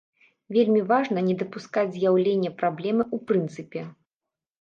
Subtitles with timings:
[0.55, 3.85] Вельмі важна не дапускаць з'яўлення праблемы ў прынцыпе.